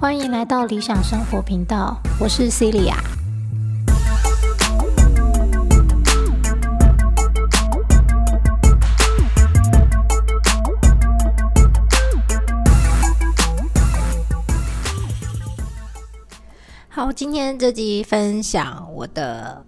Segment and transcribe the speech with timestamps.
[0.00, 2.94] 欢迎来到理想生活频道，我是 Celia。
[16.88, 19.64] 好，今天这集分享我的。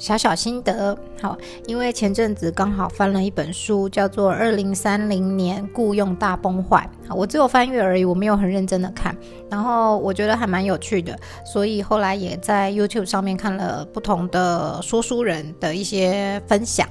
[0.00, 1.36] 小小心得，好，
[1.66, 9.14] 因为前阵子刚好翻了一本书，叫做《二零三零年雇佣大崩坏》，我只有翻阅而已，我没有很认真的看，
[9.50, 11.14] 然后我觉得还蛮有趣的，
[11.44, 16.88] 所以后来也在 YouTube 上面看了不同的说书人的一些分享，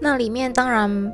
[0.00, 1.12] 那里面当然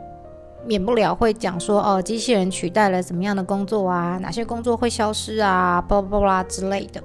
[0.67, 7.03] 免不了会讲说，哦，机器人取代了什么样的工作啊，哪些工作会消失啊，巴拉巴拉之类的，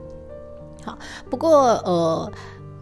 [0.84, 2.30] 好，不过呃。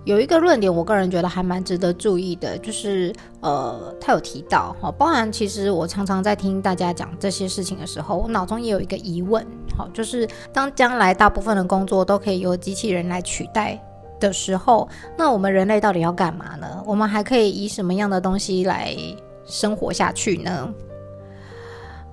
[0.07, 9.45] 有一个论点，我个人觉得还蛮值得注意的，就是呃，他有提到哈，包含其实我常常在听大家讲这些事情的时候，我脑中也有一个疑问，
[9.78, 13.78] 好，就是当将来大部分的工作都可以由机器人来取代
[14.17, 16.81] 的时候，那我们人类到底要干嘛呢？
[16.85, 18.95] 我们还可以以什么样的东西来
[19.45, 20.73] 生活下去呢？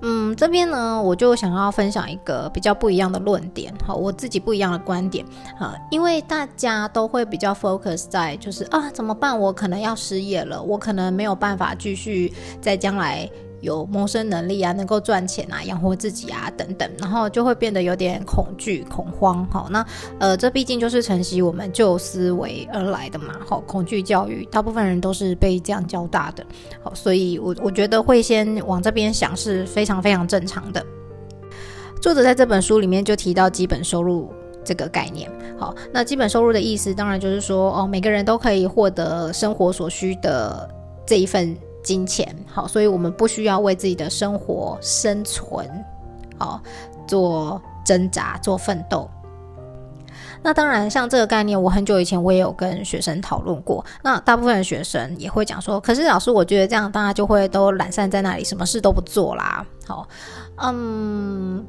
[0.06, 5.24] 嗯，这边呢，我就想要分享一个比较不一样的论点，好，我自己不一样的观点
[5.58, 9.38] 啊，因为大家都会比较 focus 在就是啊，怎么办？
[9.38, 13.28] 我可能要失业了，我可能没有办法继续在将来。
[13.64, 19.44] 有谋生能力啊，能够赚钱啊，养活自己啊，等等，然后就会变得有点恐惧、恐慌。
[19.50, 19.84] 好，那
[20.20, 23.34] 呃，这毕竟就是承袭我们旧思维而来的嘛。
[23.44, 26.44] 好，恐惧教育，大部分人都是被这样教大的。
[26.82, 30.84] 好，所以我我觉得会先往这边想是非常非常正常的。
[32.00, 34.30] 作者在这本书里面就提到基本收入
[34.62, 35.30] 这个概念。
[35.58, 40.68] 好，那基本收入的意思，当然就是说，哦，每个人都可以获得生活所需的
[41.06, 41.56] 这一份。
[41.84, 45.68] 金钱好，所以我们不需要为自己的生活生存
[46.38, 46.60] 好
[47.06, 49.08] 做挣扎、做奋斗。
[50.42, 53.84] 那当然，像这个概念，我很久以前我也有跟学生讨论过。
[54.02, 59.64] 那大部分的学生也会讲说，可是老师，我觉得这样大家就会都懒散在那里，什么事都不做啦。
[59.86, 60.08] 好，
[60.56, 61.64] 嗯。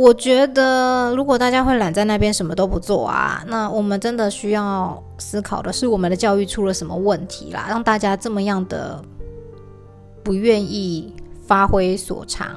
[0.00, 8.98] 我觉得，如果大家会懒在那边什么都不做啊，那我们真的需要思考的是，我们的教育出了什么问题啦，让大家这么样的
[10.24, 11.14] 不愿意
[11.46, 12.50] 发挥所长，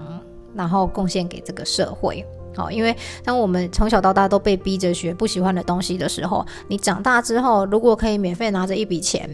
[0.55, 2.25] 然后贡献给这个社会。
[2.55, 2.95] 好，因为
[3.25, 9.29] 当我们从小到大都被逼着学不喜欢的东西的时候，你长大之后，如果可以免费拿着一笔钱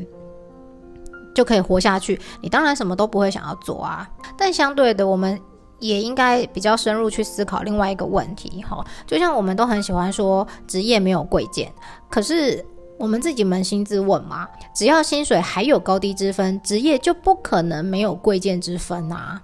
[1.36, 4.10] 就可以活下去，你当然什么都不会想要做啊。
[4.36, 5.40] 但相对的，我们。
[5.80, 11.72] 也应该比较深入去思考另外一个问题，哈，就像我们都很喜欢说职业没有贵贱，
[12.10, 12.64] 可是
[12.98, 19.42] 我们自己扪心自问嘛，只要薪水还有高低之分，职业就不可能没有贵贱之分啊，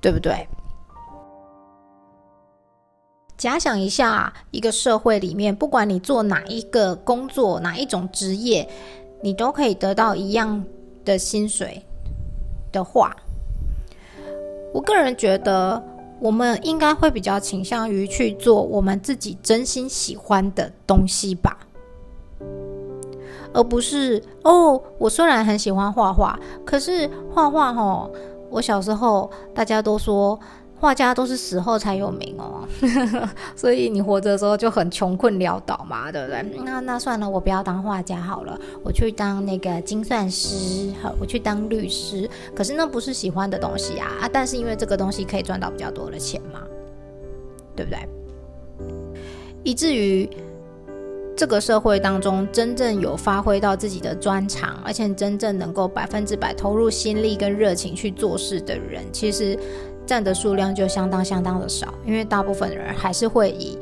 [0.00, 0.46] 对不对？
[3.38, 8.66] 假想一下，一个社会里面，不管你做哪一个工作，哪一种职业，
[9.22, 10.64] 你都可以得到一样
[11.04, 11.84] 的薪水
[12.72, 13.14] 的话。
[14.76, 15.82] 我个人觉得，
[16.20, 21.56] 我们应该会比较倾向于去做我们自己真心喜欢的东西吧，
[23.54, 28.10] 而不是哦，我虽然很喜欢画画，可是画画哦，
[28.50, 30.38] 我小时候大家都说。
[30.78, 32.68] 画家都是死后才有名哦，
[33.56, 36.44] 所以你活着的时候就很穷困潦倒嘛，对不对？
[36.64, 42.28] 那那算了，我不要当画家好了，我去当那个精算师，好，我去当律师。
[42.54, 44.28] 可是那不是喜欢的东西啊啊！
[44.30, 46.60] 但是因为这个东西可以赚到比较多的钱嘛，
[47.74, 47.98] 对不对？
[49.64, 50.28] 以至于
[51.34, 59.58] 这个社会当中真正有发挥到自己的专长，而且真正能够百分之百投入心力跟热情去做事的人，其实。
[60.06, 63.76] 占的数量就相当相当的少，因为大部分人还是会以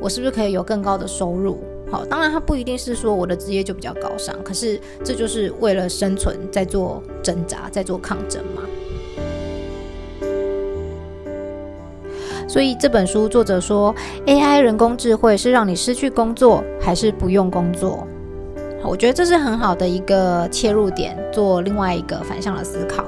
[0.00, 1.58] 我是不是可以有更高的收入？
[1.90, 8.62] 好，当然他不一定是说我的职业就比较高尚，可是这就是为了生存在做挣扎，在做抗争嘛。
[12.46, 13.94] 所以这本书作者说
[14.26, 18.06] ，AI 人工智慧是让你失去工作，还是不用工作？
[18.82, 23.04] 我觉得这是很好的一个切入点，做另外一个反向的思考。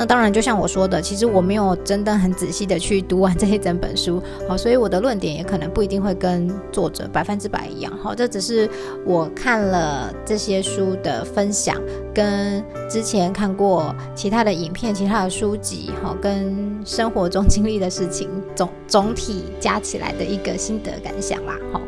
[0.00, 4.18] 那当然，就像我说的，其实我没有真的很仔细的去读完这一整本书，
[4.48, 8.66] 好，所以我的论点也可能不一定会跟作者百分之百一样，好，这只是
[9.04, 11.76] 我看了这些书的分享，
[12.14, 21.80] 跟之前看过其他的影片、其他的书籍，好，跟生活中经历的事情总总体加起来的一个心得感想啦，好，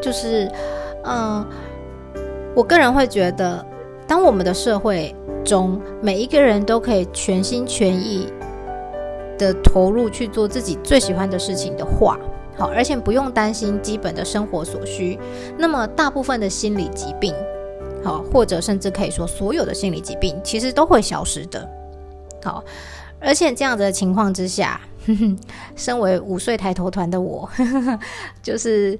[0.00, 0.50] 就是，
[1.04, 1.44] 嗯。
[2.54, 3.64] 我个人会觉得，
[4.08, 5.14] 当我们的社会
[5.44, 8.26] 中每一个人都可以全心全意
[9.38, 12.18] 的投入去做自己最喜欢的事情的话，
[12.56, 15.18] 好，而且不用担心基本的生活所需，
[15.58, 17.32] 那么大部分的心理疾病，
[18.02, 21.68] 好，或者甚至可以说所有的心理疾病，其实都会消失的。
[22.42, 22.64] 好，
[23.20, 24.80] 而且这样子的情况之下，
[25.76, 27.48] 身为五岁抬头团的我，
[28.42, 28.98] 就是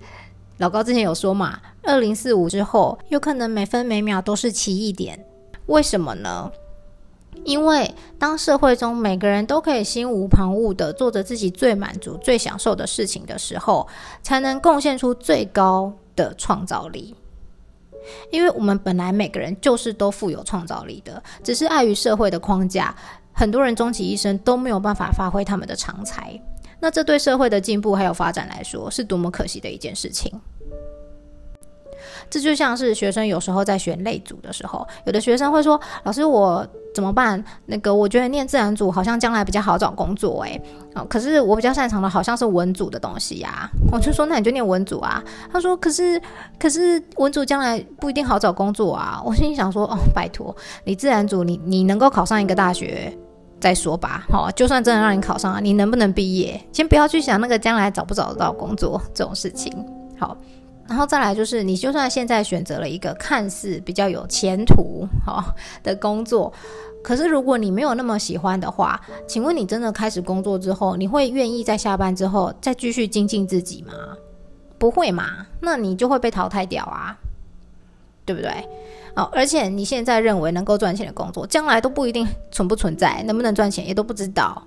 [0.59, 5.25] 老高之前有说嘛，二零四五之后，有可能每分每秒都是奇异点。
[5.67, 6.51] 为什么呢？
[7.45, 13.87] 因为当社会中每个人都可以心无旁骛的做着自己最满足、最享受的事情的时候，
[14.23, 17.15] 才能贡献出最高的创造力。
[18.33, 22.93] 因为我们本来每个人就是都富有创造力的，只是碍于社会的框架。
[23.33, 26.41] 很多人终其一生都没有办法发挥他们的长才，
[26.81, 30.33] 那这对社会的进步还有发展来说，是多么可惜的一件事情。
[32.31, 37.43] 这就像是学生有时候在选类组的时候，有的学生会说：“老师，我怎么办？
[37.67, 40.61] 那个我觉得念自然组好像将来比较好找工作，诶，
[41.09, 43.69] 可是我比较擅长的好像是文组的东西呀。
[43.91, 46.21] ”我就说：“那你就念文组啊。”他说：“可是，
[46.59, 50.55] 可是文组将来不一定好找工作啊。”我心里想说：“哦，拜托，
[50.85, 53.17] 你自然组，你你能够考上一个大学
[53.61, 54.27] 再说吧。
[54.31, 56.61] 好，就算真的让你考上了，你能不能毕业？
[56.73, 59.73] 先不要去想那个将来找不找得到工作这种事情。
[60.19, 60.37] 好。”
[60.89, 66.51] 然后再来就是，你就算现在选择了一个看似比较有前途哈的工作，
[67.05, 73.93] 可是如果你没有那么喜欢的话，请问你真的开始工作之后，你会愿意在下班之后再继续精进自己吗？
[74.79, 75.47] 不会嘛？
[75.61, 77.15] 那你就会被淘汰掉啊，
[78.25, 78.51] 对不对？
[79.19, 84.63] 哦，而且你现在认为能够赚钱的工作，将来都不一定存不存在，能不能赚钱也都不知道。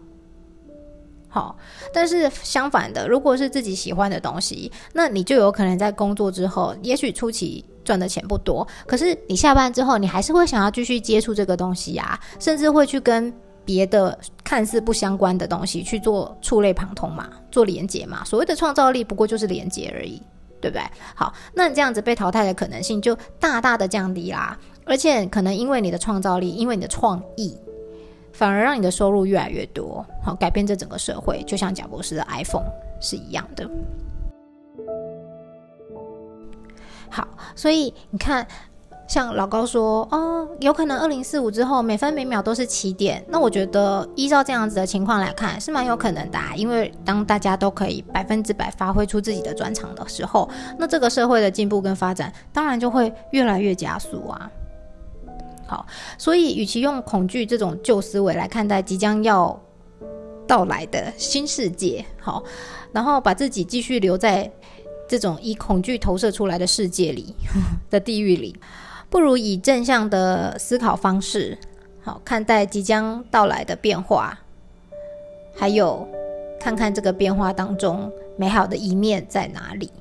[1.30, 1.56] 好，
[1.94, 13.33] 但是相反的，如果是自己喜欢的东西，那你就有可能在工作之后，也许初期赚的钱不多，可是你下班之后，你还是会想要继续接触这个东西呀，甚至会去跟
[13.63, 18.25] 别的看似不相关的东西去做触类旁通嘛，做连接嘛。
[18.25, 20.21] 所谓的创造力，不过就是连接而已，
[20.62, 20.84] 对不对？
[21.16, 27.58] 好，那你这样子被淘汰的可能性就大大的降低啦，而且可能因为你的创造力，因为你的创意。
[28.34, 32.66] 反而让你的收入越来越多，好改变这整个社会，就像贾博士的 iPhone
[33.02, 33.69] 是一样的。
[37.10, 38.48] 好，所以你看，
[39.12, 43.22] 像老高说，哦，有可能二零四五之后每分每秒都是起点。
[43.28, 46.40] 那我觉得依照这样子的情况来看，是蛮有可能的。
[46.56, 50.50] 因为当大家都可以百分之百发挥出自己的专长的时候，
[50.80, 54.50] 那这个社会的进步跟发展，当然就会越来越加速啊。
[55.68, 55.86] 好，
[56.18, 59.62] 所以与其用恐惧这种旧思维来看待即将要
[60.48, 62.42] 到来的新世界，好，
[62.94, 64.50] 然后把自己继续留在
[65.06, 67.36] 这种以恐惧投射出来的世界里
[67.92, 68.56] 的地狱里，
[69.12, 71.58] 不如以正向的思考方式，
[72.02, 74.40] 好看待即将到来的变化，
[75.54, 76.08] 还有
[76.58, 79.92] 看看这个变化当中美好的一面在哪里。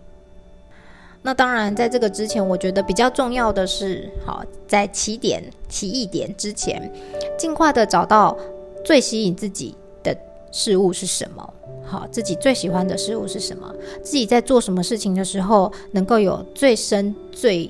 [1.22, 6.90] 那当然，在这个之前，我觉得比较重要的是，好在起点、起义点之前，
[7.36, 8.38] 尽快的找到
[8.84, 9.74] 最吸引自己
[10.04, 10.16] 的
[10.52, 11.52] 事物是什么。
[11.84, 13.74] 好，自己最喜欢的事物是什么？
[14.04, 17.68] 自己在做什么事情的时候，能够有最深、最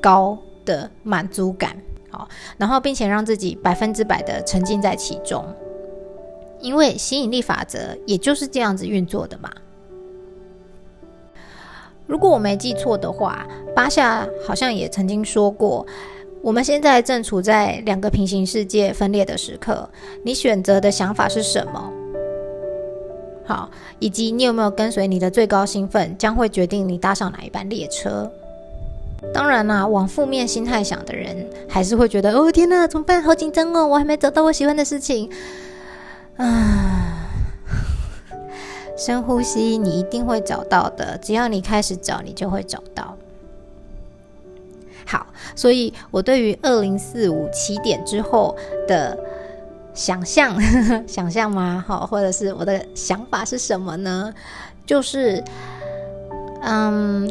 [0.00, 0.36] 高
[0.68, 1.74] 的满足感。
[2.10, 5.44] 好，然后并且让自己百分之百的沉浸在其中，
[6.60, 9.50] 因为吸引力法则也就是这样子运作的嘛。
[12.06, 13.46] 如果我没记错的话，
[13.76, 15.86] 巴夏好像也曾经说过，
[16.42, 19.88] 我们现在正处在两个平行世界分裂的时刻。
[20.24, 21.92] 你选择的想法是什么？
[23.44, 28.30] 好，以及你有没有跟随你的最高兴奋，将会决定你搭上哪一班列车。
[29.32, 33.22] 当然啦，往负面心态想的人，还是会觉得哦天哪，怎么办？
[33.22, 35.30] 好紧张哦，我还没找到我喜欢的事情
[36.36, 37.28] 啊。
[38.96, 41.16] 深呼吸，你一定会找到的。
[41.18, 43.16] 只要你开始找，你就会找到。
[45.06, 48.56] 好，所以我对于二零四五起点之后
[48.86, 49.16] 的
[49.94, 50.60] 想象，
[51.06, 51.84] 想象吗？
[51.86, 54.34] 好，或者是我的想法是什么呢？
[54.84, 55.42] 就是，
[56.62, 57.30] 嗯，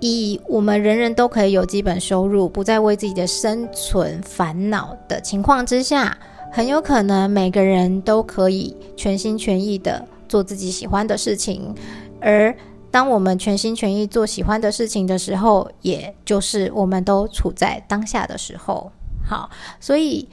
[0.00, 6.16] 以我们人人都可以有基本收入，不再为自己的生存烦恼的情况之下，
[6.52, 10.06] 很有可能每个人都可以全心全意的。
[10.28, 11.74] 做自己喜欢的事情，
[12.20, 12.54] 而
[12.90, 18.92] 当我们全心全意做喜欢的事情的时候，也就是我们都处在当下的时候。
[19.24, 19.48] 好，
[19.80, 20.28] 所以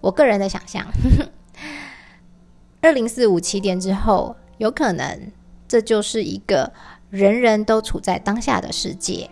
[0.00, 0.86] 我个人的想象，
[2.80, 5.32] 二零四五起点之后，有可能
[5.66, 6.72] 这就是一个
[7.10, 9.30] 人人都处在当下的世界，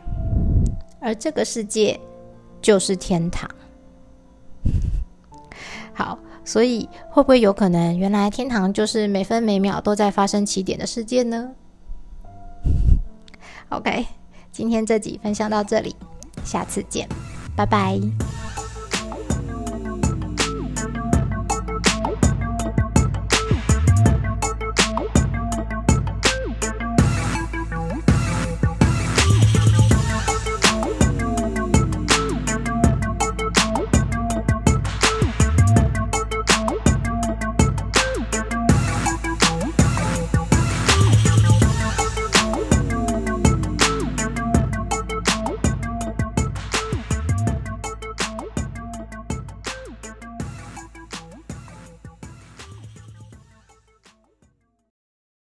[1.00, 1.98] 而这个世界
[2.62, 3.48] 就是天堂。
[5.92, 11.52] 好，所以会不会有可能，原来天堂就是每分每秒都在发生起点的世界呢
[13.70, 14.06] ？OK，
[14.50, 15.94] 今天这集分享到这里，
[16.44, 17.08] 下次见，
[17.56, 18.00] 拜拜。